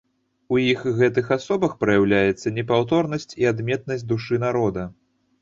[0.55, 4.89] У іх гэтых асобах праяўляецца непаўторнасць і адметнасць душы народа.